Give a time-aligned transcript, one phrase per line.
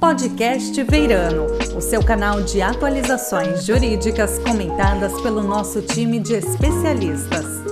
[0.00, 1.46] Podcast Veirano,
[1.76, 7.69] o seu canal de atualizações jurídicas comentadas pelo nosso time de especialistas.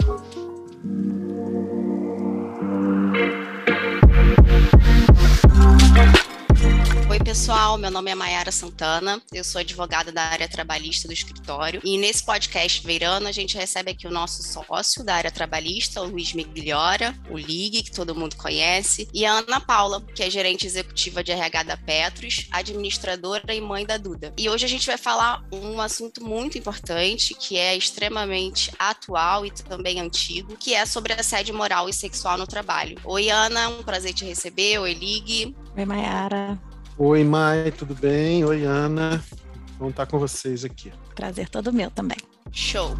[7.38, 11.96] Pessoal, meu nome é Mayara Santana, eu sou advogada da área trabalhista do escritório e
[11.96, 16.32] nesse podcast Veirano a gente recebe aqui o nosso sócio da área trabalhista, o Luiz
[16.32, 21.22] Migliora, o Ligue, que todo mundo conhece, e a Ana Paula, que é gerente executiva
[21.22, 24.35] de RH da Petros, administradora e mãe da Duda.
[24.36, 29.52] E hoje a gente vai falar um assunto muito importante, que é extremamente atual e
[29.52, 32.98] também antigo, que é sobre assédio moral e sexual no trabalho.
[33.05, 34.80] Oi, Ana, um prazer te receber.
[34.80, 35.56] Oi, Ligue.
[35.77, 36.58] Oi, Mayara.
[37.00, 38.44] Oi, Mai, tudo bem?
[38.44, 39.22] Oi, Ana.
[39.78, 40.92] Vamos estar com vocês aqui.
[41.14, 42.19] Prazer todo meu também.
[42.50, 42.97] Show.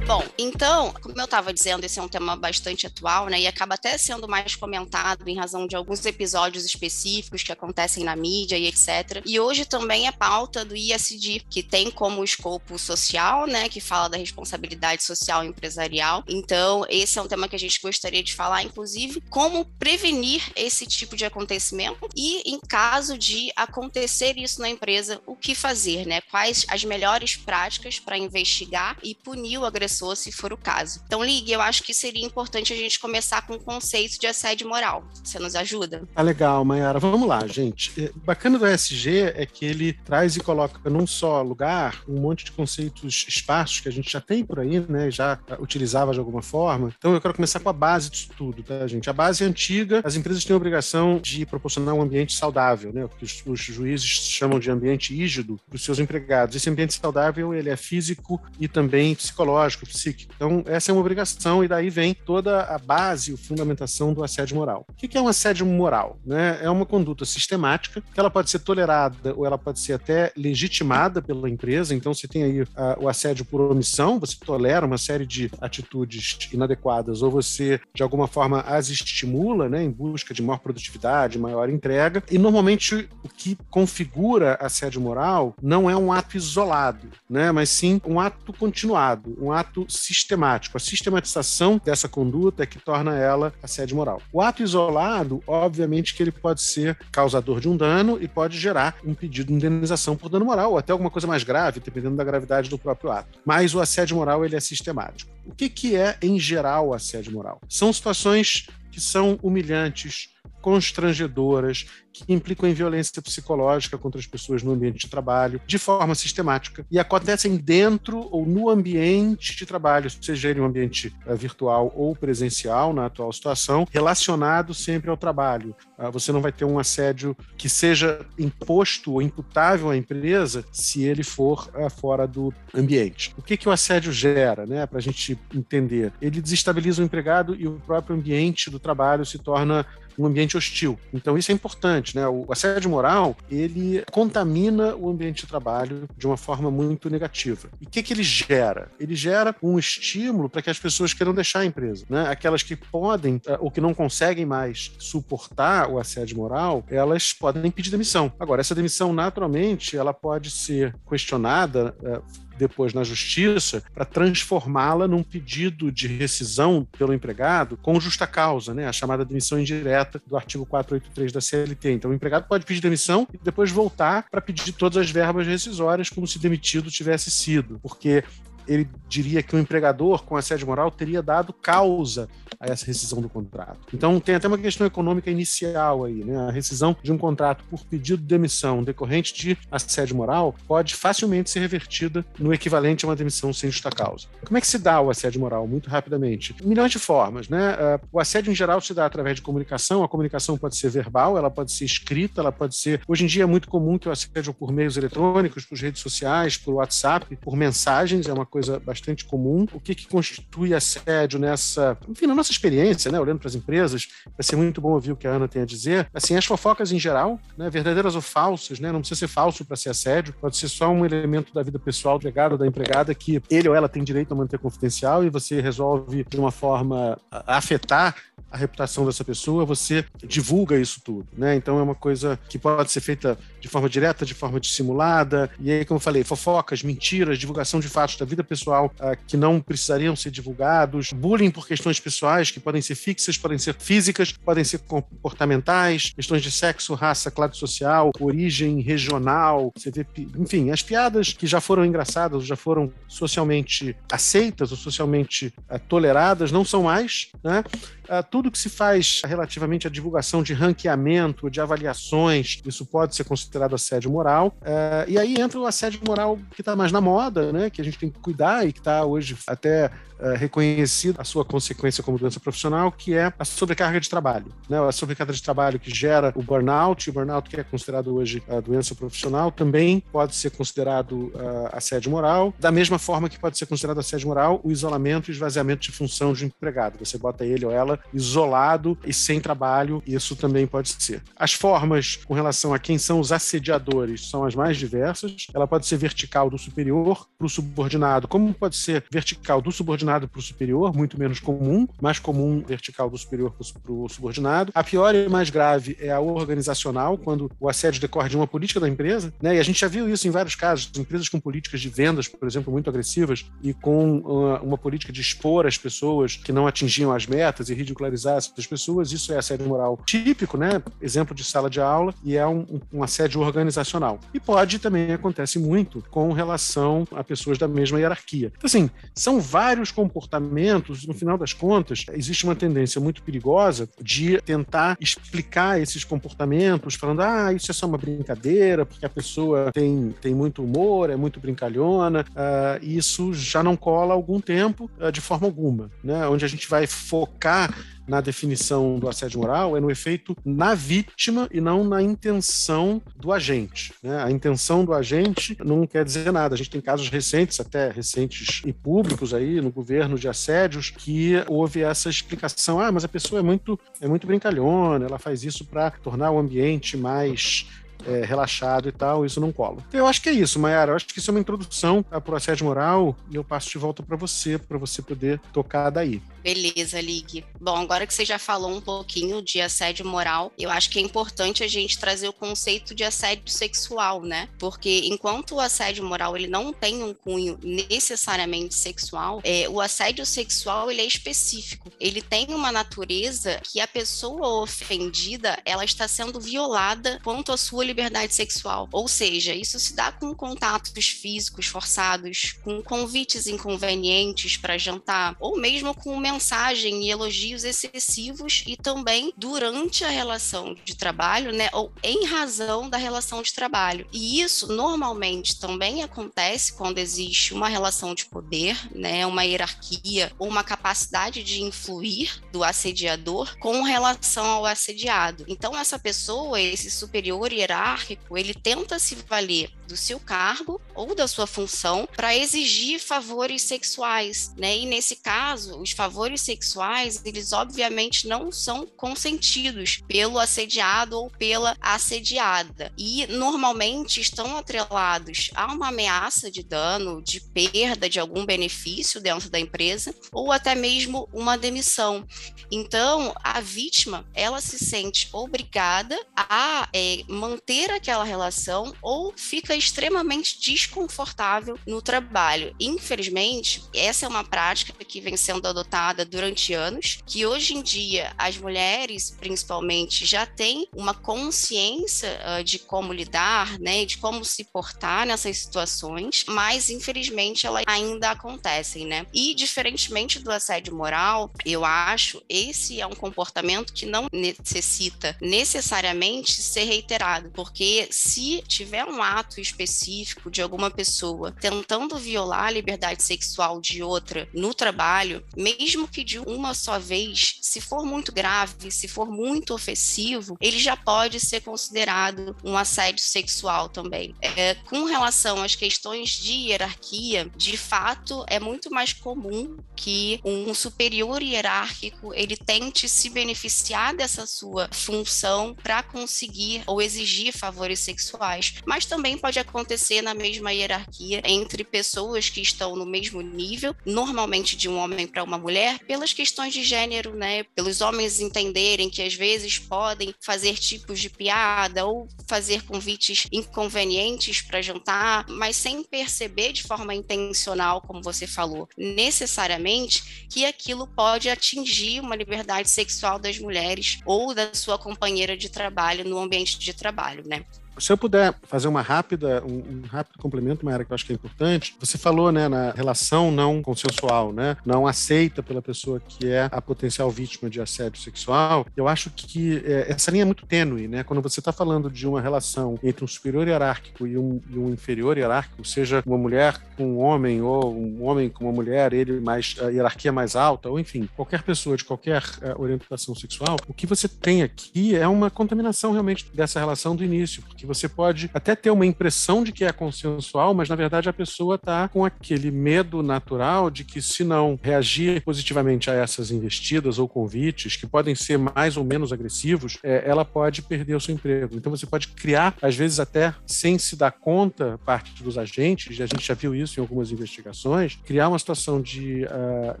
[0.06, 3.40] Bom, então, como eu estava dizendo, esse é um tema bastante atual, né?
[3.40, 8.14] E acaba até sendo mais comentado em razão de alguns episódios específicos que acontecem na
[8.14, 9.20] mídia e etc.
[9.26, 13.68] E hoje também é pauta do ISD, que tem como escopo social, né?
[13.68, 16.22] Que fala da responsabilidade social empresarial.
[16.28, 20.86] Então, esse é um tema que a gente gostaria de falar, inclusive, como prevenir esse
[20.86, 26.20] tipo de acontecimento e, em caso de acontecer isso na empresa, o que fazer, né?
[26.30, 31.00] Quais as melhores práticas para investigar e punir o agressor pessoa, se for o caso.
[31.06, 34.68] Então, Ligue, eu acho que seria importante a gente começar com o conceito de assédio
[34.68, 35.04] moral.
[35.24, 36.02] Você nos ajuda?
[36.14, 36.98] Tá legal, Mayara.
[36.98, 37.92] Vamos lá, gente.
[37.98, 42.44] É, bacana do ESG é que ele traz e coloca num só lugar um monte
[42.44, 45.10] de conceitos esparsos que a gente já tem por aí, né?
[45.10, 46.92] Já utilizava de alguma forma.
[46.98, 49.08] Então, eu quero começar com a base disso tudo, tá, gente?
[49.08, 53.04] A base é antiga, as empresas têm a obrigação de proporcionar um ambiente saudável, né?
[53.04, 56.54] O que os, os juízes chamam de ambiente rígido para os seus empregados.
[56.54, 60.32] Esse ambiente saudável, ele é físico e também psicológico, psíquico.
[60.36, 64.56] Então, essa é uma obrigação, e daí vem toda a base, a fundamentação do assédio
[64.56, 64.84] moral.
[64.88, 66.18] O que é um assédio moral?
[66.24, 66.58] Né?
[66.62, 71.20] É uma conduta sistemática, que ela pode ser tolerada ou ela pode ser até legitimada
[71.22, 71.94] pela empresa.
[71.94, 76.38] Então, você tem aí a, o assédio por omissão, você tolera uma série de atitudes
[76.52, 81.68] inadequadas, ou você, de alguma forma, as estimula, né, em busca de maior produtividade, maior
[81.68, 82.22] entrega.
[82.30, 88.00] E, normalmente, o que configura assédio moral não é um ato isolado, né, mas sim
[88.06, 90.76] um ato continuado, um ato ato sistemático.
[90.76, 94.22] A sistematização dessa conduta é que torna ela assédio moral.
[94.32, 98.96] O ato isolado, obviamente que ele pode ser causador de um dano e pode gerar
[99.04, 102.24] um pedido de indenização por dano moral, ou até alguma coisa mais grave, dependendo da
[102.24, 103.38] gravidade do próprio ato.
[103.44, 105.30] Mas o assédio moral ele é sistemático.
[105.44, 107.60] O que, que é, em geral, assédio moral?
[107.68, 110.30] São situações que são humilhantes,
[110.66, 116.12] constrangedoras, que implicam em violência psicológica contra as pessoas no ambiente de trabalho, de forma
[116.12, 121.92] sistemática, e acontecem dentro ou no ambiente de trabalho, seja ele um ambiente uh, virtual
[121.94, 125.72] ou presencial, na atual situação, relacionado sempre ao trabalho.
[125.96, 131.04] Uh, você não vai ter um assédio que seja imposto ou imputável à empresa se
[131.04, 133.32] ele for uh, fora do ambiente.
[133.38, 136.12] O que, que o assédio gera, né, para a gente entender?
[136.20, 139.86] Ele desestabiliza o empregado e o próprio ambiente do trabalho se torna
[140.18, 140.98] um ambiente hostil.
[141.12, 142.26] Então isso é importante, né?
[142.26, 147.68] O assédio moral, ele contamina o ambiente de trabalho de uma forma muito negativa.
[147.80, 148.90] E o que, que ele gera?
[148.98, 152.28] Ele gera um estímulo para que as pessoas queiram deixar a empresa, né?
[152.28, 157.70] Aquelas que podem eh, ou que não conseguem mais suportar o assédio moral, elas podem
[157.70, 158.32] pedir demissão.
[158.38, 162.20] Agora, essa demissão, naturalmente, ela pode ser questionada eh,
[162.58, 168.86] depois na justiça para transformá-la num pedido de rescisão pelo empregado com justa causa, né?
[168.86, 171.92] a chamada demissão indireta do artigo 483 da CLT.
[171.92, 176.10] Então, o empregado pode pedir demissão e depois voltar para pedir todas as verbas rescisórias
[176.10, 178.24] como se demitido tivesse sido, porque
[178.66, 182.28] ele diria que o empregador, com assédio moral, teria dado causa
[182.58, 183.80] a essa rescisão do contrato.
[183.92, 186.36] Então, tem até uma questão econômica inicial aí, né?
[186.48, 191.50] A rescisão de um contrato por pedido de demissão decorrente de assédio moral pode facilmente
[191.50, 194.26] ser revertida no equivalente a uma demissão sem justa causa.
[194.44, 195.66] Como é que se dá o assédio moral?
[195.66, 196.54] Muito rapidamente.
[196.62, 197.76] Milhões de formas, né?
[197.78, 200.02] Ah, o assédio, em geral, se dá através de comunicação.
[200.02, 203.00] A comunicação pode ser verbal, ela pode ser escrita, ela pode ser.
[203.06, 206.56] Hoje em dia é muito comum que o assédio por meios eletrônicos, por redes sociais,
[206.56, 209.66] por WhatsApp, por mensagens, é uma coisa bastante comum.
[209.72, 214.08] O que, que constitui assédio nessa, enfim, na nossa experiência, né, olhando para as empresas,
[214.24, 216.08] vai ser muito bom ouvir o que a Ana tem a dizer.
[216.12, 219.76] Assim, as fofocas em geral, né, verdadeiras ou falsas, né, não precisa ser falso para
[219.76, 223.14] ser assédio, pode ser só um elemento da vida pessoal do empregado ou da empregada
[223.14, 227.18] que ele ou ela tem direito a manter confidencial e você resolve de uma forma
[227.30, 228.14] afetar
[228.50, 231.54] a reputação dessa pessoa, você divulga isso tudo, né?
[231.56, 235.70] Então é uma coisa que pode ser feita de forma direta, de forma dissimulada, e
[235.70, 239.60] aí, como eu falei, fofocas, mentiras, divulgação de fatos da vida pessoal uh, que não
[239.60, 244.62] precisariam ser divulgados, bullying por questões pessoais que podem ser fixas, podem ser físicas, podem
[244.62, 250.06] ser comportamentais, questões de sexo, raça, classe social, origem regional, você vê,
[250.38, 256.52] enfim, as piadas que já foram engraçadas, já foram socialmente aceitas ou socialmente uh, toleradas,
[256.52, 257.64] não são mais, né?
[258.06, 263.24] Uh, tudo que se faz relativamente à divulgação de ranqueamento, de avaliações, isso pode ser
[263.24, 264.56] considerado assédio moral.
[264.60, 267.84] Uh, e aí entra o assédio moral que está mais na moda, né, que a
[267.84, 269.86] gente tem que cuidar e que está hoje até
[270.20, 274.46] uh, reconhecido a sua consequência como doença profissional, que é a sobrecarga de trabalho.
[274.68, 274.78] Né?
[274.78, 278.60] A sobrecarga de trabalho que gera o burnout, o burnout que é considerado hoje a
[278.60, 281.32] doença profissional, também pode ser considerado
[281.72, 285.82] assédio moral, da mesma forma que pode ser considerado assédio moral o isolamento e esvaziamento
[285.82, 286.98] de função de um empregado.
[286.98, 291.22] Você bota ele ou ela isolado e sem trabalho, isso também pode ser.
[291.36, 295.46] As formas com relação a quem são os assediadores são as mais diversas.
[295.54, 300.28] Ela pode ser vertical do superior para o subordinado, como pode ser vertical do subordinado
[300.28, 304.72] para o superior, muito menos comum, mais comum vertical do superior para o subordinado.
[304.74, 308.80] A pior e mais grave é a organizacional, quando o assédio decorre de uma política
[308.80, 309.56] da empresa, né?
[309.56, 312.46] E a gente já viu isso em vários casos, empresas com políticas de vendas, por
[312.46, 317.12] exemplo, muito agressivas e com uma, uma política de expor as pessoas que não atingiam
[317.12, 320.82] as metas e ridicularizar essas pessoas, isso é assédio moral típico, né?
[321.00, 324.18] Exemplo de sala de aula e é um, um assédio organizacional.
[324.34, 328.52] E pode também acontece muito com relação a pessoas da mesma hierarquia.
[328.56, 334.40] Então, assim, são vários comportamentos, no final das contas, existe uma tendência muito perigosa de
[334.42, 340.14] tentar explicar esses comportamentos, falando, ah, isso é só uma brincadeira, porque a pessoa tem,
[340.20, 345.12] tem muito humor, é muito brincalhona, uh, isso já não cola há algum tempo, uh,
[345.12, 346.26] de forma alguma, né?
[346.28, 347.75] Onde a gente vai focar
[348.06, 353.32] na definição do assédio moral é no efeito na vítima e não na intenção do
[353.32, 353.92] agente.
[354.02, 354.22] Né?
[354.22, 356.54] A intenção do agente não quer dizer nada.
[356.54, 361.34] A gente tem casos recentes, até recentes e públicos aí no governo de assédios, que
[361.48, 365.64] houve essa explicação: ah, mas a pessoa é muito, é muito brincalhona, ela faz isso
[365.64, 367.66] para tornar o ambiente mais
[368.04, 369.78] é, relaxado e tal, isso não cola.
[369.88, 370.92] Então, eu acho que é isso, Mayara.
[370.92, 373.78] Eu acho que isso é uma introdução para o assédio moral e eu passo de
[373.78, 376.22] volta para você, para você poder tocar daí.
[376.46, 377.44] Beleza, Ligue.
[377.60, 381.02] Bom, agora que você já falou um pouquinho de assédio moral, eu acho que é
[381.02, 384.48] importante a gente trazer o conceito de assédio sexual, né?
[384.56, 390.24] Porque enquanto o assédio moral ele não tem um cunho necessariamente sexual, é, o assédio
[390.24, 391.90] sexual ele é específico.
[391.98, 397.84] Ele tem uma natureza que a pessoa ofendida ela está sendo violada quanto à sua
[397.84, 398.88] liberdade sexual.
[398.92, 405.58] Ou seja, isso se dá com contatos físicos forçados, com convites inconvenientes para jantar, ou
[405.58, 411.90] mesmo com mensagem e elogios excessivos e também durante a relação de trabalho, né, ou
[412.02, 414.06] em razão da relação de trabalho.
[414.12, 420.46] E isso normalmente também acontece quando existe uma relação de poder, né, uma hierarquia ou
[420.46, 425.44] uma capacidade de influir do assediador com relação ao assediado.
[425.48, 431.28] Então essa pessoa, esse superior hierárquico, ele tenta se valer do seu cargo ou da
[431.28, 434.78] sua função para exigir favores sexuais, né?
[434.78, 441.76] E nesse caso, os favores sexuais, eles obviamente não são consentidos pelo assediado ou pela
[441.80, 449.20] assediada e normalmente estão atrelados a uma ameaça de dano, de perda de algum benefício
[449.20, 452.26] dentro da empresa ou até mesmo uma demissão.
[452.70, 460.60] Então, a vítima, ela se sente obrigada a é, manter aquela relação ou fica extremamente
[460.60, 462.74] desconfortável no trabalho.
[462.80, 468.32] Infelizmente, essa é uma prática que vem sendo adotada durante anos, que hoje em dia
[468.38, 474.64] as mulheres, principalmente, já têm uma consciência uh, de como lidar, né, de como se
[474.64, 479.26] portar nessas situações, mas infelizmente elas ainda acontecem, né?
[479.32, 486.62] E diferentemente do assédio moral, eu acho esse é um comportamento que não necessita necessariamente
[486.62, 493.22] ser reiterado, porque se tiver um ato específico de alguma pessoa tentando violar a liberdade
[493.22, 498.90] sexual de outra no trabalho, mesmo que de uma só vez, se for muito grave,
[498.90, 504.34] se for muito ofensivo, ele já pode ser considerado um assédio sexual também.
[504.40, 510.72] É, com relação às questões de hierarquia, de fato, é muito mais comum que um
[510.74, 518.74] superior hierárquico ele tente se beneficiar dessa sua função para conseguir ou exigir favores sexuais,
[518.84, 523.94] mas também pode pode acontecer na mesma hierarquia entre pessoas que estão no mesmo nível,
[524.04, 527.62] normalmente de um homem para uma mulher, pelas questões de gênero, né?
[527.74, 534.60] Pelos homens entenderem que às vezes podem fazer tipos de piada ou fazer convites inconvenientes
[534.60, 541.48] para jantar, mas sem perceber de forma intencional, como você falou, necessariamente que aquilo pode
[541.48, 546.92] atingir uma liberdade sexual das mulheres ou da sua companheira de trabalho no ambiente de
[546.92, 547.64] trabalho, né?
[547.98, 551.32] Se eu puder fazer uma rápida, um, um rápido complemento, Mayara, que eu acho que
[551.32, 556.48] é importante, você falou, né, na relação não consensual, né, não aceita pela pessoa que
[556.48, 558.86] é a potencial vítima de assédio sexual.
[558.96, 562.26] Eu acho que é, essa linha é muito tênue, né, quando você está falando de
[562.26, 566.78] uma relação entre um superior hierárquico e um, e um, inferior hierárquico, seja uma mulher
[566.96, 570.88] com um homem ou um homem com uma mulher, ele mais a hierarquia mais alta,
[570.88, 575.26] ou enfim, qualquer pessoa de qualquer uh, orientação sexual, o que você tem aqui é
[575.26, 579.72] uma contaminação realmente dessa relação do início, porque você pode até ter uma impressão de
[579.72, 584.20] que é consensual, mas na verdade a pessoa está com aquele medo natural de que
[584.20, 589.32] se não reagir positivamente a essas investidas ou convites, que podem ser mais ou menos
[589.32, 591.76] agressivos, é, ela pode perder o seu emprego.
[591.76, 596.22] Então você pode criar, às vezes até sem se dar conta, parte dos agentes, e
[596.22, 600.00] a gente já viu isso em algumas investigações, criar uma situação de, uh,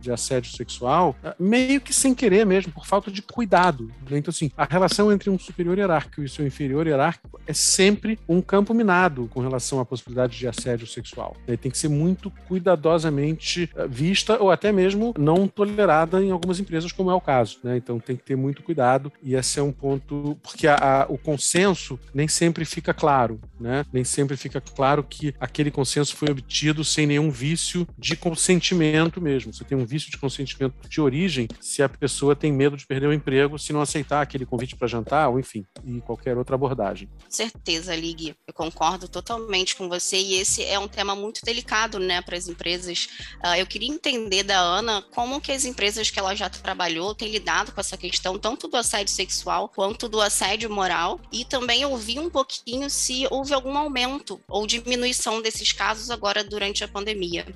[0.00, 3.90] de assédio sexual uh, meio que sem querer mesmo, por falta de cuidado.
[4.08, 4.18] Né?
[4.18, 8.40] Então, assim, a relação entre um superior hierárquico e seu inferior hierárquico é sempre um
[8.40, 11.36] campo minado com relação à possibilidade de assédio sexual.
[11.46, 16.58] Ele tem que ser muito cuidadosamente eh, vista ou até mesmo não tolerada em algumas
[16.58, 17.58] empresas, como é o caso.
[17.62, 17.76] Né?
[17.76, 21.18] Então tem que ter muito cuidado e esse é um ponto, porque a, a, o
[21.18, 23.84] consenso nem sempre fica claro, né?
[23.92, 29.52] nem sempre fica claro que aquele consenso foi obtido sem nenhum vício de consentimento mesmo.
[29.52, 33.08] Você tem um vício de consentimento de origem se a pessoa tem medo de perder
[33.08, 37.06] o emprego se não aceitar aquele convite para jantar, ou enfim, e qualquer outra abordagem.
[37.28, 38.36] Certeza certeza, Ligue.
[38.46, 42.46] Eu concordo totalmente com você e esse é um tema muito delicado, né, para as
[42.46, 43.08] empresas.
[43.44, 47.28] Uh, eu queria entender da Ana como que as empresas que ela já trabalhou têm
[47.28, 52.20] lidado com essa questão, tanto do assédio sexual quanto do assédio moral, e também ouvir
[52.20, 57.46] um pouquinho se houve algum aumento ou diminuição desses casos agora durante a pandemia.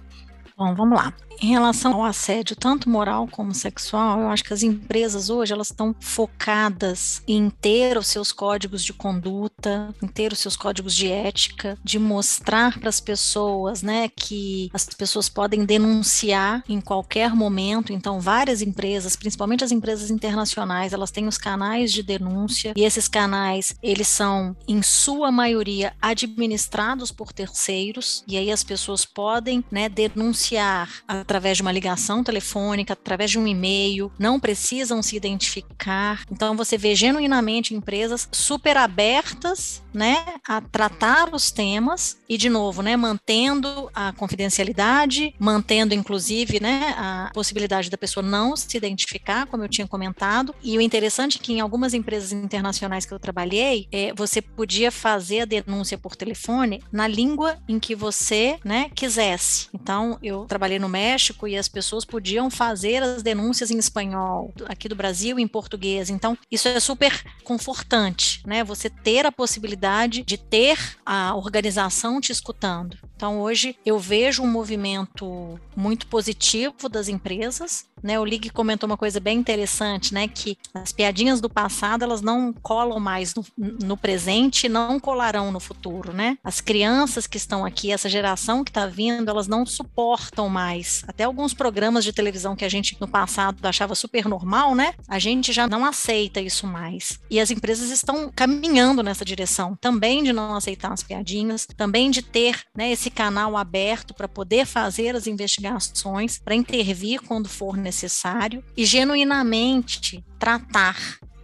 [0.60, 1.14] Bom, vamos lá.
[1.42, 5.68] Em relação ao assédio, tanto moral como sexual, eu acho que as empresas hoje elas
[5.68, 11.10] estão focadas em ter os seus códigos de conduta, em ter os seus códigos de
[11.10, 17.90] ética, de mostrar para as pessoas, né, que as pessoas podem denunciar em qualquer momento.
[17.90, 23.08] Então, várias empresas, principalmente as empresas internacionais, elas têm os canais de denúncia e esses
[23.08, 29.88] canais, eles são em sua maioria administrados por terceiros e aí as pessoas podem, né,
[29.88, 36.24] denunciar através de uma ligação telefônica, através de um e-mail, não precisam se identificar.
[36.30, 42.82] Então você vê genuinamente empresas super abertas, né, a tratar os temas e de novo,
[42.82, 49.64] né, mantendo a confidencialidade, mantendo inclusive, né, a possibilidade da pessoa não se identificar, como
[49.64, 50.54] eu tinha comentado.
[50.62, 54.90] E o interessante é que em algumas empresas internacionais que eu trabalhei, é, você podia
[54.90, 59.68] fazer a denúncia por telefone na língua em que você, né, quisesse.
[59.74, 64.88] Então eu trabalhei no México e as pessoas podiam fazer as denúncias em espanhol, aqui
[64.88, 66.10] do Brasil em português.
[66.10, 68.62] Então, isso é super confortante, né?
[68.64, 69.79] Você ter a possibilidade
[70.22, 72.96] de ter a organização te escutando.
[73.20, 77.84] Então, hoje eu vejo um movimento muito positivo das empresas.
[78.02, 82.22] Né, o Lig comentou uma coisa bem interessante, né, que as piadinhas do passado elas
[82.22, 86.38] não colam mais no, no presente, não colarão no futuro, né?
[86.42, 91.04] As crianças que estão aqui, essa geração que está vindo, elas não suportam mais.
[91.06, 94.94] Até alguns programas de televisão que a gente no passado achava super normal, né?
[95.06, 97.20] A gente já não aceita isso mais.
[97.28, 102.22] E as empresas estão caminhando nessa direção, também de não aceitar as piadinhas, também de
[102.22, 107.76] ter, né, esse esse canal aberto para poder fazer as investigações, para intervir quando for
[107.76, 110.96] necessário e genuinamente tratar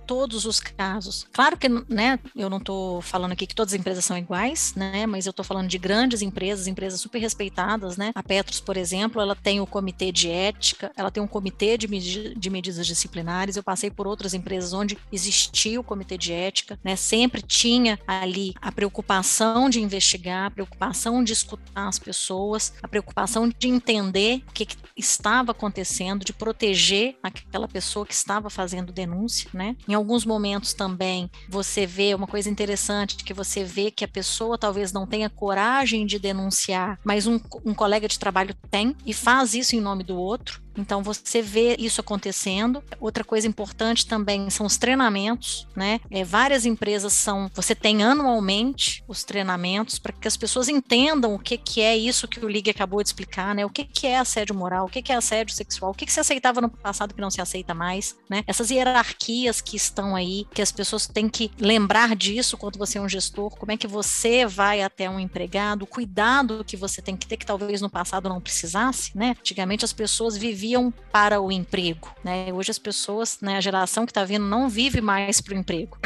[0.07, 1.27] todos os casos.
[1.33, 5.07] Claro que, né, eu não estou falando aqui que todas as empresas são iguais, né,
[5.07, 8.13] mas eu estou falando de grandes empresas, empresas super respeitadas, né.
[8.15, 11.89] A Petros, por exemplo, ela tem o comitê de ética, ela tem um comitê de,
[11.89, 13.57] medi de medidas disciplinares.
[13.57, 18.55] Eu passei por outras empresas onde existia o comitê de ética, né, sempre tinha ali
[18.61, 24.53] a preocupação de investigar, a preocupação de escutar as pessoas, a preocupação de entender o
[24.53, 29.77] que, que estava acontecendo, de proteger aquela pessoa que estava fazendo denúncia, né.
[29.89, 34.57] Em alguns momentos também você vê uma coisa interessante, que você vê que a pessoa
[34.59, 39.55] talvez não tenha coragem de denunciar, mas um, um colega de trabalho tem e faz
[39.55, 40.66] isso em nome do outro.
[40.77, 42.83] Então você vê isso acontecendo.
[43.01, 46.01] Outra coisa importante também são os treinamentos, né?
[46.11, 51.39] É, várias empresas são, você tem anualmente os treinamentos para que as pessoas entendam o
[51.39, 53.65] que, que é isso que o Ligue acabou de explicar, né?
[53.65, 56.13] O que, que é assédio moral, o que, que é assédio sexual, o que, que
[56.13, 58.43] se aceitava no passado que não se aceita mais, né?
[58.47, 63.01] Essas hierarquias que estão aí, que as pessoas têm que lembrar disso quando você é
[63.01, 67.17] um gestor, como é que você vai até um empregado, o cuidado que você tem
[67.17, 69.37] que ter, que talvez no passado não precisasse, né?
[69.39, 70.66] Antigamente as pessoas viviam
[71.13, 72.53] para o emprego, né?
[72.53, 75.97] Hoje as pessoas, né, a geração que está vindo não vive mais para o emprego.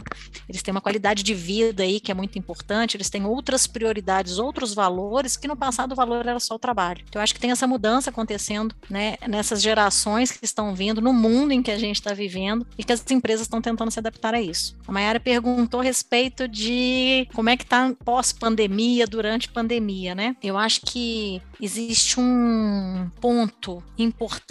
[0.49, 4.39] Eles têm uma qualidade de vida aí que é muito importante, eles têm outras prioridades,
[4.39, 7.03] outros valores que no passado o valor era só o trabalho.
[7.09, 11.13] Então eu acho que tem essa mudança acontecendo, né, nessas gerações que estão vindo no
[11.13, 14.35] mundo em que a gente está vivendo e que as empresas estão tentando se adaptar
[14.35, 14.77] a isso.
[14.87, 20.37] A Mayara perguntou a respeito de como é que está pós-pandemia, durante pandemia, né?
[20.43, 24.50] Eu acho que existe um ponto importante.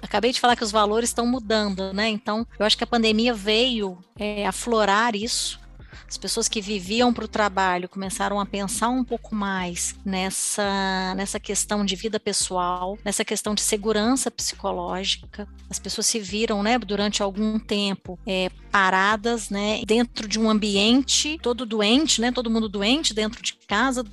[0.00, 2.08] Acabei de falar que os valores estão mudando, né?
[2.08, 5.60] Então, eu acho que a pandemia veio é, aflorar isso
[6.08, 11.40] as pessoas que viviam para o trabalho começaram a pensar um pouco mais nessa, nessa
[11.40, 15.48] questão de vida pessoal, nessa questão de segurança psicológica.
[15.68, 21.38] As pessoas se viram, né, durante algum tempo, é, paradas, né, dentro de um ambiente
[21.40, 24.04] todo doente, né, todo mundo doente dentro de casa,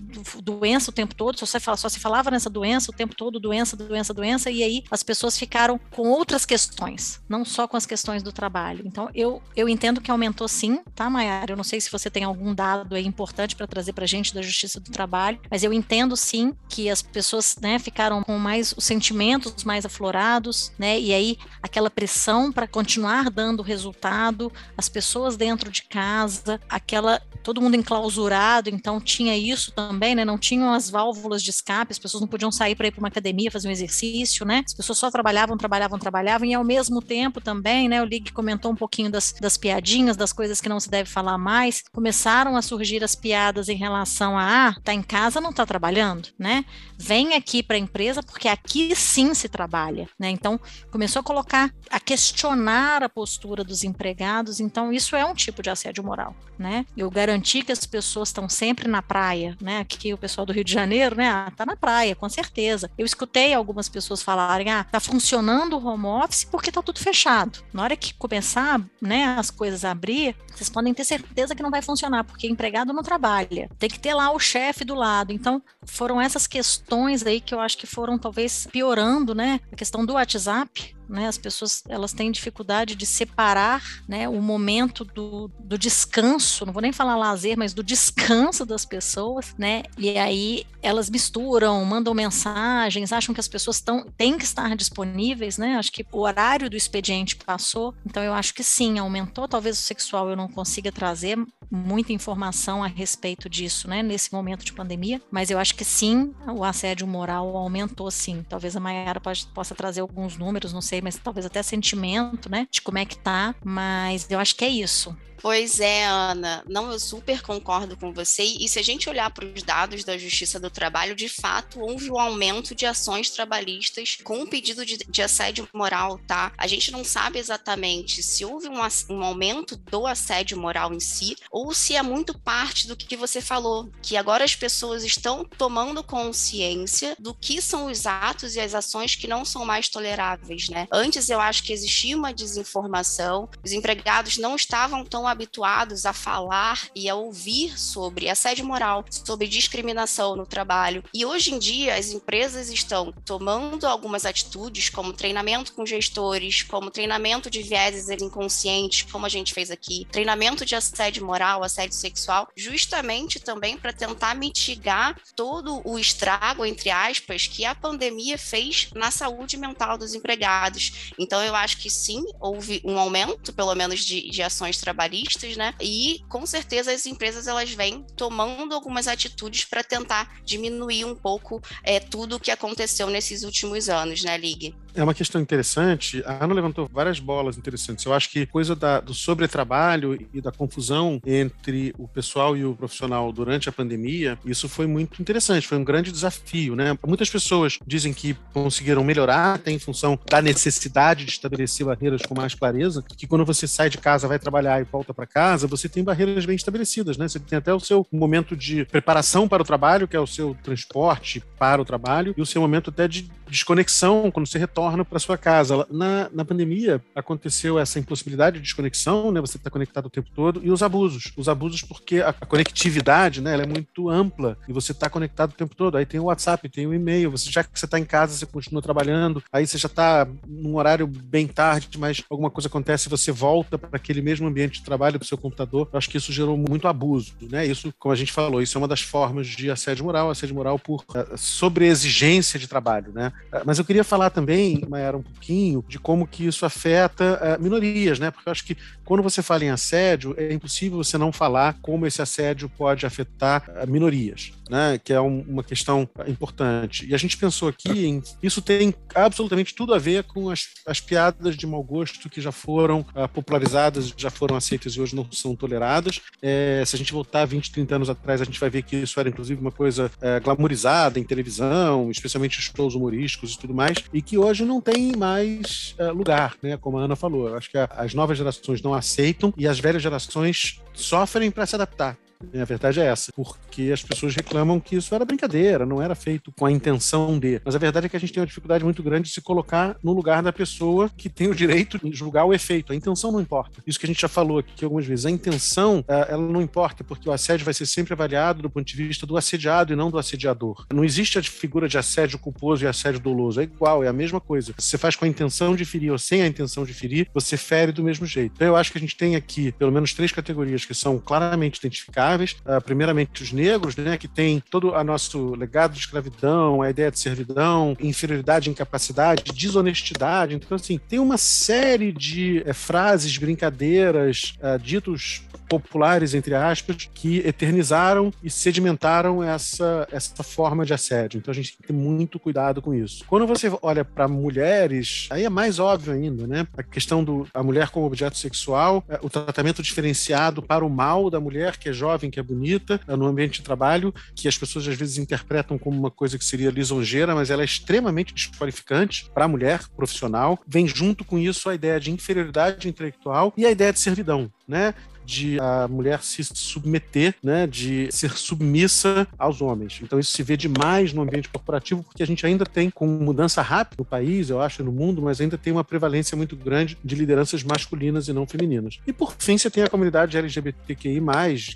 [0.42, 3.42] doença o tempo todo, só se, fala, só se falava nessa doença o tempo todo,
[3.42, 7.86] doença, doença, doença, e aí as pessoas ficaram com outras questões, não só com as
[7.86, 8.84] questões do trabalho.
[8.86, 11.52] Então, eu, eu entendo que aumentou sim, tá, Mayara?
[11.52, 14.42] Eu não sei se você tem algum dado aí importante para trazer para gente da
[14.42, 18.86] Justiça do Trabalho, mas eu entendo sim que as pessoas, né, ficaram com mais os
[18.86, 25.72] sentimentos mais aflorados, né, e aí aquela pressão para continuar dando resultado, as pessoas dentro
[25.72, 30.24] de casa, aquela todo mundo enclausurado, então tinha isso também, né?
[30.24, 33.10] Não tinham as válvulas de escape, as pessoas não podiam sair para ir para uma
[33.10, 34.64] academia fazer um exercício, né?
[34.66, 38.02] As pessoas só trabalhavam, trabalhavam, trabalhavam, e ao mesmo tempo também, né?
[38.02, 41.38] O Lig comentou um pouquinho das, das piadinhas, das coisas que não se deve falar
[41.38, 41.84] mais.
[41.92, 46.30] Começaram a surgir as piadas em relação a, ah, tá em casa, não tá trabalhando,
[46.40, 46.64] né?
[46.98, 50.30] Vem aqui para a empresa porque aqui sim se trabalha, né?
[50.30, 55.62] Então começou a colocar, a questionar a postura dos empregados, então isso é um tipo
[55.62, 56.86] de assédio moral, né?
[56.96, 59.80] Eu garanti que as pessoas estão sempre na praia, né?
[59.80, 61.30] Aqui o pessoal do Rio de Janeiro, né?
[61.30, 62.90] Ah, tá na praia, com certeza.
[62.98, 67.60] Eu escutei algumas pessoas falarem, ah, tá funcionando o home office porque tá tudo fechado.
[67.74, 71.72] Na hora que começar, né, as coisas a abrir, vocês podem ter certeza que não
[71.72, 73.70] vai funcionar, porque empregado não trabalha.
[73.80, 75.32] Tem que ter lá o chefe do lado.
[75.32, 79.60] Então, foram essas questões aí que eu acho que foram talvez piorando, né?
[79.72, 81.28] A questão do WhatsApp, né?
[81.28, 86.82] As pessoas elas têm dificuldade de separar, né, o momento do, do descanso, não vou
[86.82, 89.84] nem falar lazer, mas do descanso das pessoas, né?
[89.98, 95.58] E aí elas misturam, mandam mensagens, acham que as pessoas tão, têm que estar disponíveis,
[95.58, 95.78] né?
[95.78, 99.48] Acho que o horário do expediente passou, então eu acho que sim, aumentou.
[99.48, 101.38] Talvez o sexual eu não consiga trazer
[101.72, 106.32] muita informação a respeito disso, né, nesse momento de pandemia, mas eu acho que sim,
[106.48, 108.46] o assédio moral aumentou sim.
[108.48, 109.20] Talvez a Mayara
[109.54, 113.18] possa trazer alguns números, não sei, mas talvez até sentimento, né, de como é que
[113.18, 115.16] tá, mas eu acho que é isso.
[115.44, 116.64] Pois é, Ana.
[116.70, 118.44] Não, eu super concordo com você.
[118.44, 122.10] E se a gente olhar para os dados da Justiça do Trabalho, de fato, houve
[122.10, 126.54] um aumento de ações trabalhistas com o pedido de, de, assédio moral, tá?
[126.58, 131.36] A gente não sabe exatamente se houve um, um aumento do assédio moral em si
[131.52, 136.02] ou se é muito parte do que você falou, que agora as pessoas estão tomando
[136.02, 140.83] consciência do que são os atos e as ações que não são mais toleráveis, né?
[140.92, 146.88] Antes eu acho que existia uma desinformação, os empregados não estavam tão habituados a falar
[146.96, 151.04] e a ouvir sobre assédio moral, sobre discriminação no trabalho.
[151.14, 156.92] E hoje em dia as empresas estão tomando algumas atitudes, como treinamento com gestores, como
[156.92, 162.48] treinamento de vieses inconscientes, como a gente fez aqui, treinamento de assédio moral, assédio sexual,
[162.56, 169.12] justamente também para tentar mitigar todo o estrago, entre aspas, que a pandemia fez na
[169.12, 170.73] saúde mental dos empregados.
[171.18, 175.74] Então, eu acho que sim, houve um aumento, pelo menos, de, de ações trabalhistas né?
[175.82, 181.62] E com certeza as empresas elas vêm tomando algumas atitudes para tentar diminuir um pouco
[181.84, 184.76] é, tudo o que aconteceu nesses últimos anos, né, Ligue?
[184.96, 186.24] É uma questão interessante.
[186.26, 188.06] A Ana levantou várias bolas interessantes.
[188.06, 192.76] Eu acho que coisa da, do sobretrabalho e da confusão entre o pessoal e o
[192.76, 196.98] profissional durante a pandemia, isso foi muito interessante, foi um grande desafio, né?
[197.06, 202.36] Muitas pessoas dizem que conseguiram melhorar, até em função da necessidade de estabelecer barreiras com
[202.36, 205.90] mais clareza, que quando você sai de casa, vai trabalhar e volta para casa, você
[205.90, 207.28] tem barreiras bem estabelecidas, né?
[207.28, 210.56] Você tem até o seu momento de preparação para o trabalho, que é o seu
[210.64, 215.20] transporte para o trabalho, e o seu momento até de desconexão quando você retorna para
[215.20, 215.88] sua casa.
[215.90, 219.40] Na, na pandemia aconteceu essa impossibilidade de desconexão, né?
[219.40, 223.42] Você está conectado o tempo todo e os abusos, os abusos porque a, a conectividade,
[223.42, 223.54] né?
[223.54, 225.98] Ela é muito ampla e você está conectado o tempo todo.
[225.98, 227.32] Aí tem o WhatsApp, tem o e-mail.
[227.32, 229.44] Você já que você está em casa, você continua trabalhando.
[229.52, 233.90] Aí você já está num horário bem tarde, mas alguma coisa acontece, você volta para
[233.94, 235.88] aquele mesmo ambiente de trabalho, para o seu computador.
[235.92, 237.66] Eu acho que isso gerou muito abuso, né?
[237.66, 240.80] Isso, como a gente falou, isso é uma das formas de assédio moral, assédio moral
[240.80, 243.32] por uh, sobreexigência de trabalho, né?
[243.52, 247.62] Uh, mas eu queria falar também, Mayara, um pouquinho de como que isso afeta uh,
[247.62, 248.32] minorias, né?
[248.32, 252.06] Porque eu acho que quando você fala em assédio, é impossível você não falar como
[252.06, 255.00] esse assédio pode afetar minorias, né?
[255.04, 257.06] Que é um, uma questão importante.
[257.08, 261.00] E a gente pensou aqui em isso tem absolutamente tudo a ver com as, as
[261.00, 265.56] piadas de mau gosto que já foram popularizadas, já foram aceitas e hoje não são
[265.56, 266.22] toleradas.
[266.42, 269.20] É, se a gente voltar 20, 30 anos atrás, a gente vai ver que isso
[269.20, 274.22] era inclusive uma coisa é, glamourizada em televisão, especialmente shows humorísticos e tudo mais, e
[274.22, 276.78] que hoje não tem mais é, lugar, né?
[276.78, 277.56] Como a Ana falou.
[277.56, 281.76] Acho que a, as novas gerações não aceitam e as velhas gerações sofrem para se
[281.76, 282.18] adaptar.
[282.54, 286.52] A verdade é essa, porque as pessoas reclamam que isso era brincadeira, não era feito
[286.52, 287.62] com a intenção de.
[287.64, 289.98] Mas a verdade é que a gente tem uma dificuldade muito grande de se colocar
[290.04, 292.94] no lugar da pessoa que tem o direito de julgar o efeito.
[292.94, 293.82] A intenção não importa.
[293.86, 295.26] Isso que a gente já falou aqui algumas vezes.
[295.26, 298.86] A intenção, eh, ela não importa, porque o assédio vai ser sempre avaliado do ponto
[298.86, 300.86] de vista do assediado e não do assediador.
[300.94, 303.60] Não existe a figura de assédio culposo e assédio doloso.
[303.60, 304.74] É igual, é a mesma coisa.
[304.78, 307.58] Se você faz com a intenção de ferir ou sem a intenção de ferir, você
[307.58, 308.54] fere do mesmo jeito.
[308.56, 311.78] Então eu acho que a gente tem aqui pelo menos três categorias que são claramente
[311.78, 316.90] identificáveis uh, primeiramente os negros, né, que tem todo o nosso legado de escravidão, a
[316.90, 320.56] ideia de servidão, inferioridade, incapacidade, desonestidade.
[320.56, 325.44] Então, assim, tem uma série de é, frases, brincadeiras, uh, ditos
[325.80, 331.38] populares, entre aspas, que eternizaram e sedimentaram essa, essa forma de assédio.
[331.38, 333.24] Então a gente tem que ter muito cuidado com isso.
[333.28, 336.68] Quando você olha para mulheres, aí é mais óbvio ainda, né?
[336.78, 341.30] A questão do a mulher como objeto sexual, é, o tratamento diferenciado para o mal
[341.30, 344.58] da mulher, que é jovem, que é bonita, é, no ambiente de trabalho, que as
[344.58, 349.30] pessoas às vezes interpretam como uma coisa que seria lisonjeira, mas ela é extremamente desqualificante
[349.34, 350.60] para a mulher profissional.
[350.68, 354.94] Vem junto com isso a ideia de inferioridade intelectual e a ideia de servidão, né?
[355.26, 360.00] De a mulher se submeter, né, de ser submissa aos homens.
[360.02, 363.62] Então isso se vê demais no ambiente corporativo, porque a gente ainda tem, com mudança
[363.62, 367.16] rápida no país, eu acho, no mundo, mas ainda tem uma prevalência muito grande de
[367.16, 369.00] lideranças masculinas e não femininas.
[369.06, 371.22] E por fim, você tem a comunidade LGBTQI+,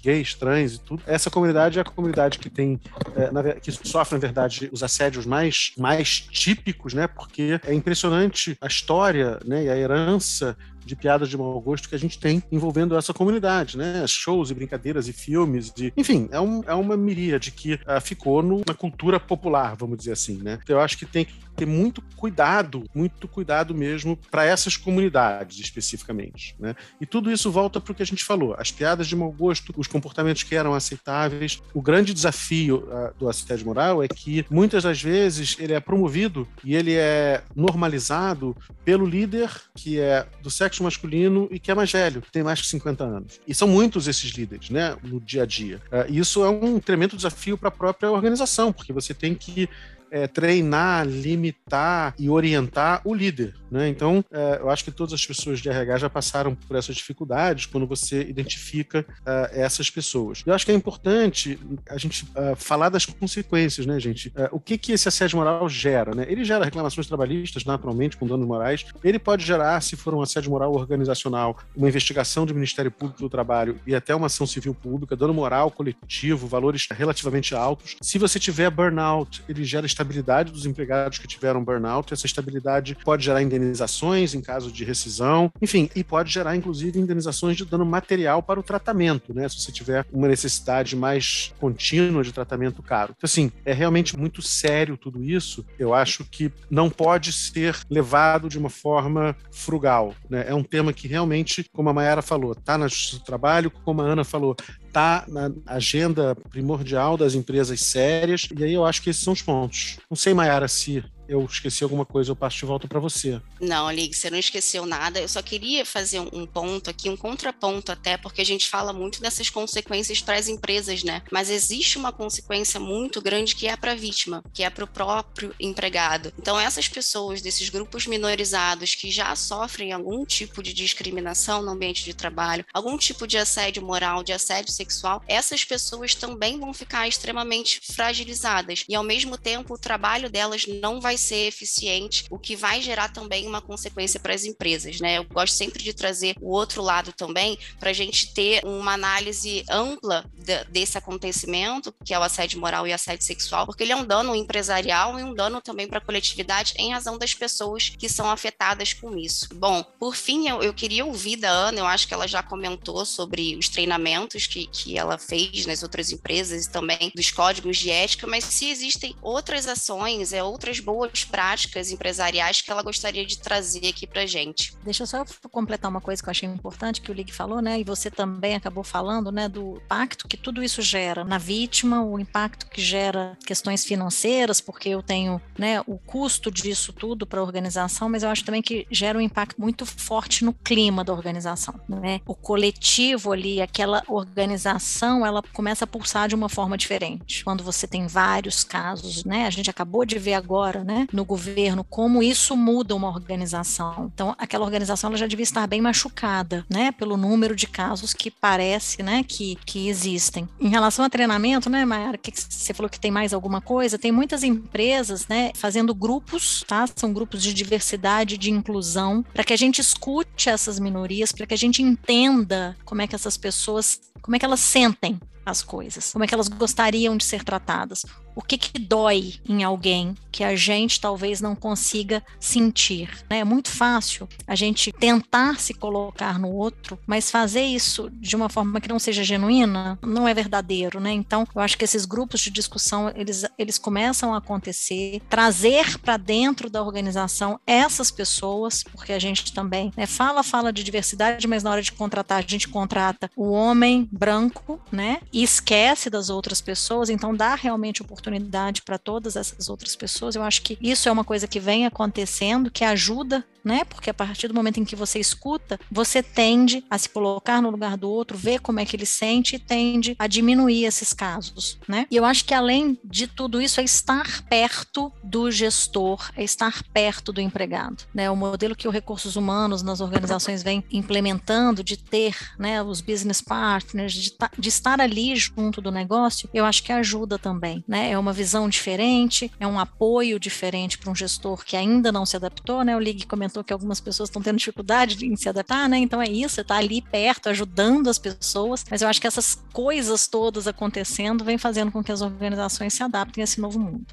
[0.02, 1.04] gays, trans e tudo.
[1.06, 2.80] Essa comunidade é a comunidade que tem,
[3.16, 8.58] é, na, que sofre, na verdade, os assédios mais, mais típicos, né, porque é impressionante
[8.62, 10.58] a história, né, e a herança
[10.88, 14.06] de piadas de mau gosto que a gente tem envolvendo essa comunidade, né?
[14.08, 15.94] Shows e brincadeiras e filmes, de...
[15.96, 20.14] enfim, é, um, é uma miríade que uh, ficou no, na cultura popular, vamos dizer
[20.14, 20.58] assim, né?
[20.64, 25.60] Então eu acho que tem que ter muito cuidado, muito cuidado mesmo para essas comunidades
[25.60, 26.76] especificamente, né?
[27.02, 29.74] E tudo isso volta para o que a gente falou, as piadas de mau gosto,
[29.76, 31.62] os comportamentos que eram aceitáveis.
[31.74, 36.48] O grande desafio uh, do assédio moral é que muitas das vezes ele é promovido
[36.64, 41.92] e ele é normalizado pelo líder que é do sexo masculino e que é mais
[41.92, 43.42] velho, que tem mais de 50 anos.
[43.48, 45.82] E são muitos esses líderes, né, no dia a dia.
[45.92, 49.68] Uh, e isso é um tremendo desafio para a própria organização, porque você tem que
[50.12, 53.54] é, treinar, limitar e orientar o líder.
[53.70, 53.90] Né?
[53.90, 57.66] Então, é, eu acho que todas as pessoas de RH já passaram por essas dificuldades
[57.66, 60.44] quando você identifica uh, essas pessoas.
[60.46, 64.30] Eu acho que é importante a gente uh, falar das consequências, né, gente?
[64.30, 66.14] Uh, o que, que esse assédio moral gera?
[66.14, 66.26] Né?
[66.28, 68.86] Ele gera reclamações trabalhistas, naturalmente, com danos morais.
[69.04, 73.30] Ele pode gerar, se for um assédio moral organizacional, uma investigação do Ministério Público do
[73.30, 77.96] Trabalho e até uma ação civil pública, dano moral coletivo, valores relativamente altos.
[78.02, 82.14] Se você tiver burnout, ele gera estabilidade dos empregados que tiveram burnout.
[82.14, 87.58] Essa estabilidade pode gerar indenizações em caso de rescisão, enfim, e pode gerar inclusive indenizações
[87.58, 89.48] de dano material para o tratamento, né?
[89.50, 93.14] Se você tiver uma necessidade mais contínua de tratamento caro.
[93.18, 95.66] Então, assim, é realmente muito sério tudo isso.
[95.78, 100.46] Eu acho que não pode ser levado de uma forma frugal, né?
[100.48, 102.88] É um tema que realmente, como a Mayara falou, está no
[103.26, 104.56] trabalho, como a Ana falou,
[104.88, 109.42] está na agenda primordial das empresas sérias, e aí eu acho que esses são os
[109.42, 109.98] pontos.
[110.10, 113.42] Não sei, Mayara, se eu esqueci alguma coisa, eu passo de volta para você.
[113.60, 115.20] Não, Lig, você não esqueceu nada.
[115.20, 119.22] Eu só queria fazer um ponto aqui, um contraponto até, porque a gente fala muito
[119.22, 121.22] dessas consequências para as empresas, né?
[121.32, 124.88] Mas existe uma consequência muito grande que é para a vítima, que é para o
[124.88, 126.32] próprio empregado.
[126.40, 132.04] Então, essas pessoas desses grupos minorizados que já sofrem algum tipo de discriminação no ambiente
[132.04, 137.08] de trabalho, algum tipo de assédio moral, de assédio sexual, essas pessoas também vão ficar
[137.08, 142.56] extremamente fragilizadas e, ao mesmo tempo, o trabalho delas não vai ser eficiente, o que
[142.56, 145.18] vai gerar também uma consequência para as empresas, né?
[145.18, 149.64] Eu gosto sempre de trazer o outro lado também, para a gente ter uma análise
[149.70, 153.96] ampla de, desse acontecimento, que é o assédio moral e assédio sexual, porque ele é
[153.96, 158.10] um dano empresarial e um dano também para a coletividade em razão das pessoas que
[158.10, 159.50] são afetadas com isso.
[159.56, 163.06] Bom, por fim, eu, eu queria ouvir da Ana, eu acho que ela já comentou
[163.06, 167.90] sobre os treinamentos que, que ela fez nas outras empresas e também dos códigos de
[167.90, 173.38] ética, mas se existem outras ações, é outras boas práticas empresariais que ela gostaria de
[173.38, 174.76] trazer aqui para gente.
[174.84, 177.80] Deixa eu só completar uma coisa que eu achei importante que o Lig falou, né?
[177.80, 182.20] E você também acabou falando, né, do impacto que tudo isso gera na vítima, o
[182.20, 187.44] impacto que gera questões financeiras, porque eu tenho, né, o custo disso tudo para a
[187.44, 191.76] organização, mas eu acho também que gera um impacto muito forte no clima da organização,
[191.88, 192.22] né?
[192.26, 197.44] O coletivo ali, aquela organização, ela começa a pulsar de uma forma diferente.
[197.44, 199.46] Quando você tem vários casos, né?
[199.46, 204.10] A gente acabou de ver agora, né, no governo, como isso muda uma organização.
[204.14, 208.32] Então, aquela organização ela já devia estar bem machucada, né, pelo número de casos que
[208.32, 210.48] parece, né, que, que existem.
[210.60, 213.98] Em relação a treinamento, né, Mayara, que você falou que tem mais alguma coisa?
[213.98, 216.86] Tem muitas empresas, né, fazendo grupos, tá?
[216.96, 221.54] São grupos de diversidade, de inclusão, para que a gente escute essas minorias, para que
[221.54, 226.12] a gente entenda como é que essas pessoas, como é que elas sentem as coisas,
[226.12, 228.06] como é que elas gostariam de ser tratadas,
[228.38, 233.10] o que, que dói em alguém que a gente talvez não consiga sentir.
[233.28, 233.40] Né?
[233.40, 238.48] É muito fácil a gente tentar se colocar no outro, mas fazer isso de uma
[238.48, 241.00] forma que não seja genuína não é verdadeiro.
[241.00, 241.12] Né?
[241.14, 246.18] Então, eu acho que esses grupos de discussão eles, eles começam a acontecer, trazer para
[246.18, 251.64] dentro da organização essas pessoas, porque a gente também né, fala, fala de diversidade, mas
[251.64, 255.22] na hora de contratar, a gente contrata o homem branco, né?
[255.34, 260.36] E esquece das outras pessoas, então dá realmente oportunidade oportunidade para todas essas outras pessoas.
[260.36, 263.84] Eu acho que isso é uma coisa que vem acontecendo, que ajuda né?
[263.84, 267.70] Porque a partir do momento em que você escuta, você tende a se colocar no
[267.70, 271.78] lugar do outro, ver como é que ele sente e tende a diminuir esses casos,
[271.88, 272.08] né?
[272.10, 276.82] E eu acho que além de tudo isso é estar perto do gestor, é estar
[276.94, 278.32] perto do empregado, né?
[278.32, 283.42] O modelo que os recursos humanos nas organizações vem implementando de ter, né, os business
[283.42, 288.12] partners, de, de estar ali junto do negócio, eu acho que ajuda também, né?
[288.12, 292.36] É uma visão diferente, é um apoio diferente para um gestor que ainda não se
[292.38, 292.96] adaptou, né?
[292.96, 295.98] O Lig comentou que algumas pessoas estão tendo dificuldade em se adaptar, né?
[295.98, 299.62] Então é isso, você está ali perto, ajudando as pessoas, mas eu acho que essas
[299.74, 304.06] coisas todas acontecendo vem fazendo com que as organizações se adaptem a esse novo mundo.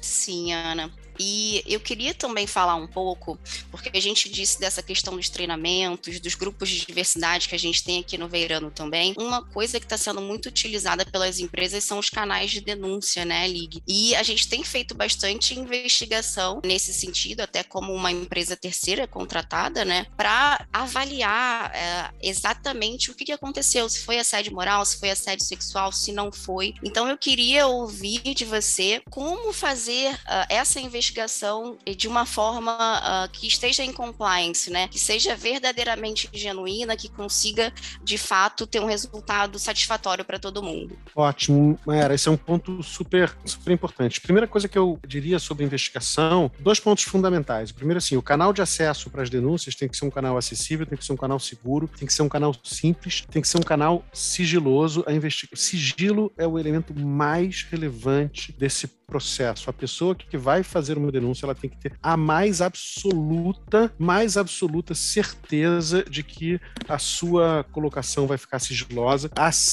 [0.00, 0.90] Sim, Ana.
[1.18, 3.38] E eu queria também falar um pouco,
[3.70, 7.84] porque a gente disse dessa questão dos treinamentos, dos grupos de diversidade que a gente
[7.84, 9.14] tem aqui no Veirano também.
[9.18, 13.46] Uma coisa que está sendo muito utilizada pelas empresas são os canais de denúncia, né,
[13.46, 13.82] Lig?
[13.86, 19.84] E a gente tem feito bastante investigação nesse sentido, até como uma empresa terceira contratada,
[19.84, 25.10] né, para avaliar é, exatamente o que, que aconteceu, se foi assédio moral, se foi
[25.10, 26.74] assédio sexual, se não foi.
[26.82, 32.72] Então eu queria ouvir de você como fazer uh, essa investigação investigação de uma forma
[32.72, 34.86] uh, que esteja em compliance, né?
[34.86, 40.96] Que seja verdadeiramente genuína, que consiga, de fato, ter um resultado satisfatório para todo mundo.
[41.14, 44.20] Ótimo, Mayara, esse é um ponto super, super importante.
[44.20, 47.72] Primeira coisa que eu diria sobre investigação, dois pontos fundamentais.
[47.72, 50.86] Primeiro, assim, o canal de acesso para as denúncias tem que ser um canal acessível,
[50.86, 53.58] tem que ser um canal seguro, tem que ser um canal simples, tem que ser
[53.58, 55.02] um canal sigiloso.
[55.06, 55.56] A investiga...
[55.56, 59.68] Sigilo é o elemento mais relevante desse processo.
[59.68, 64.38] A pessoa que vai fazer uma denúncia, ela tem que ter a mais absoluta, mais
[64.38, 69.30] absoluta certeza de que a sua colocação vai ficar sigilosa.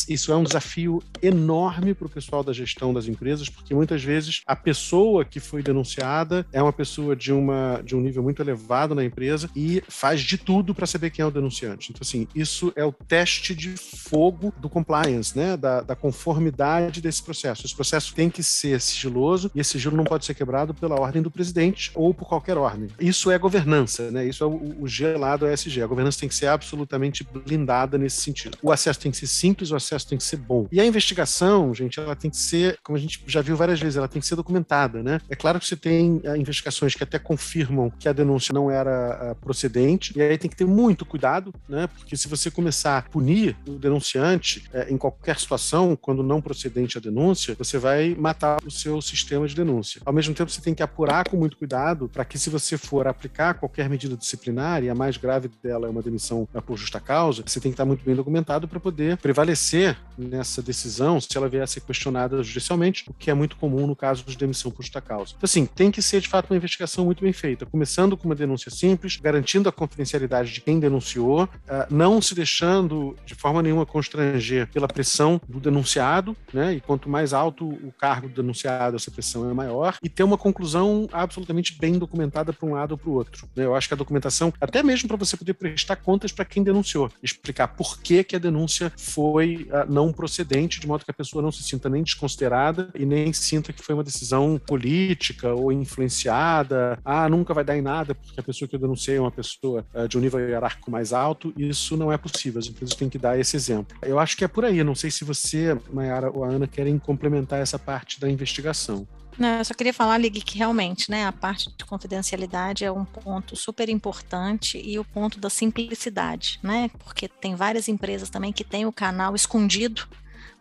[0.10, 4.41] Isso é um desafio enorme para o pessoal da gestão das empresas, porque muitas vezes
[4.45, 8.93] a pessoa que foi denunciada é uma pessoa de, uma, de um nível muito elevado
[8.93, 11.91] na empresa e faz de tudo para saber quem é o denunciante.
[11.91, 15.56] Então, assim, isso é o teste de fogo do compliance, né?
[15.56, 17.65] Da, da conformidade desse processo.
[17.65, 21.21] Esse processo tem que ser sigiloso e esse sigilo não pode ser quebrado pela ordem
[21.21, 22.87] do presidente ou por qualquer ordem.
[22.99, 24.25] Isso é governança, né?
[24.25, 25.81] Isso é o, o G lá do ESG.
[25.81, 28.57] A governança tem que ser absolutamente blindada nesse sentido.
[28.61, 30.67] O acesso tem que ser simples, o acesso tem que ser bom.
[30.71, 33.97] E a investigação, gente, ela tem que ser, como a gente já viu várias vezes,
[33.97, 35.19] ela tem que ser documentada, né?
[35.29, 39.31] É claro que você tem uh, investigações que até confirmam que a denúncia não era
[39.31, 41.87] uh, procedente, e aí tem que ter muito cuidado, né?
[41.87, 46.97] Porque se você começar a punir o denunciante uh, em qualquer situação, quando não procedente
[46.97, 50.02] a denúncia, você vai matar o seu sistema de denúncia.
[50.06, 53.08] Ao mesmo tempo, você tem que apurar com muito cuidado para que, se você for
[53.08, 57.43] aplicar qualquer medida disciplinar, e a mais grave dela é uma demissão por justa causa,
[57.45, 61.63] você tem que estar muito bem documentado para poder prevalecer nessa decisão se ela vier
[61.63, 65.01] a ser questionada judicialmente, o que é muito comum no caso de demissão por justa
[65.01, 65.34] causa.
[65.38, 68.36] Então, assim, tem que ser de fato uma investigação muito bem feita, começando com uma
[68.36, 71.49] denúncia simples, garantindo a confidencialidade de quem denunciou, uh,
[71.89, 76.73] não se deixando de forma nenhuma constranger pela pressão do denunciado, né?
[76.73, 80.38] E quanto mais alto o cargo do denunciado, essa pressão é maior, e ter uma
[80.38, 83.47] conclusão absolutamente bem documentada para um lado ou para o outro.
[83.55, 83.65] Né?
[83.65, 87.12] Eu acho que a documentação, até mesmo para você poder prestar contas para quem denunciou,
[87.21, 91.41] explicar por que, que a denúncia foi uh, não procedente, de modo que a pessoa
[91.41, 97.00] não se sinta nem desconsiderada e nem sinta que foi uma decisão política ou influenciada.
[97.04, 99.86] Ah, nunca vai dar em nada porque a pessoa que eu denunciei é uma pessoa
[99.93, 101.54] uh, de um nível hierárquico mais alto.
[101.58, 102.60] Isso não é possível.
[102.60, 103.98] As empresas têm que dar esse exemplo.
[104.02, 104.84] Eu acho que é por aí.
[104.84, 109.08] Não sei se você, Mayara ou a Ana, querem complementar essa parte da investigação.
[109.39, 113.06] Não, eu só queria falar, Lig, que realmente, né, a parte de confidencialidade é um
[113.06, 116.91] ponto super importante e o ponto da simplicidade, né?
[116.99, 120.06] Porque tem várias empresas também que têm o canal escondido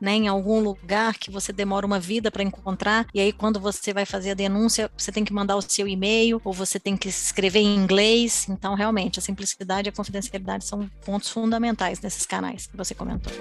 [0.01, 3.93] né, em algum lugar que você demora uma vida para encontrar, e aí quando você
[3.93, 7.09] vai fazer a denúncia, você tem que mandar o seu e-mail, ou você tem que
[7.09, 8.47] escrever em inglês.
[8.49, 13.33] Então, realmente, a simplicidade e a confidencialidade são pontos fundamentais nesses canais que você comentou.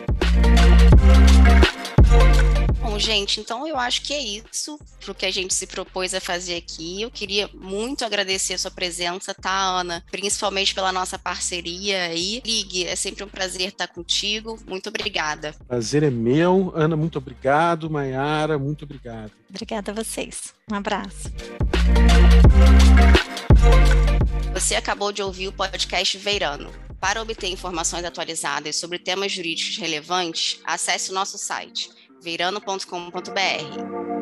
[2.81, 6.13] Bom, gente, então eu acho que é isso para o que a gente se propôs
[6.13, 7.01] a fazer aqui.
[7.01, 10.03] Eu queria muito agradecer a sua presença, tá, Ana?
[10.11, 12.41] Principalmente pela nossa parceria aí.
[12.45, 14.59] Ligue, é sempre um prazer estar contigo.
[14.67, 15.55] Muito obrigada.
[15.67, 16.71] Prazer é meu.
[16.75, 17.89] Ana, muito obrigado.
[17.89, 19.31] Maiara, muito obrigado.
[19.49, 20.53] Obrigada a vocês.
[20.71, 21.31] Um abraço.
[24.53, 26.71] Você acabou de ouvir o podcast Veirano.
[26.99, 31.89] Para obter informações atualizadas sobre temas jurídicos relevantes, acesse o nosso site
[32.27, 34.16] veirano.com.br.